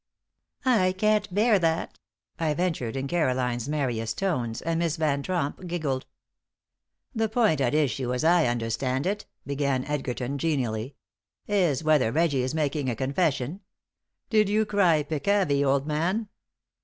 [0.65, 1.99] "I can't bear that,"
[2.39, 6.07] I ventured, in Caroline's merriest tones, and Miss Van Tromp giggled.
[7.13, 10.95] "The point at issue, as I understand it," began Edgerton, genially,
[11.45, 13.61] "is whether Reggie is making a confession.
[14.31, 16.29] Did you cry 'Peccavi!' old man?"